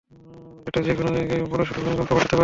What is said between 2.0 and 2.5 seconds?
ঘটাতে পারবে।